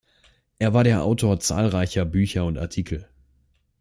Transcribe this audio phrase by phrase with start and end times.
[0.57, 3.07] Er war der Autor zahlreicher Bücher und Artikel.